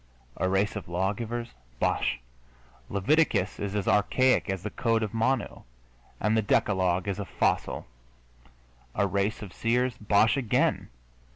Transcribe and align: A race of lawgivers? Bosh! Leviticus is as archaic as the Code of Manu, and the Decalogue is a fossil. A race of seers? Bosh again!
A 0.37 0.49
race 0.49 0.75
of 0.75 0.87
lawgivers? 0.89 1.49
Bosh! 1.79 2.19
Leviticus 2.89 3.59
is 3.59 3.75
as 3.75 3.87
archaic 3.87 4.49
as 4.49 4.63
the 4.63 4.71
Code 4.71 5.03
of 5.03 5.13
Manu, 5.13 5.61
and 6.19 6.35
the 6.35 6.41
Decalogue 6.41 7.07
is 7.07 7.19
a 7.19 7.25
fossil. 7.39 7.85
A 8.95 9.05
race 9.05 9.43
of 9.43 9.53
seers? 9.53 9.93
Bosh 9.99 10.37
again! 10.37 10.89